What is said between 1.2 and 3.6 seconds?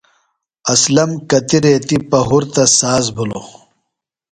کتیۡ ریتی پہُرتہ ساز بِھلوۡ۔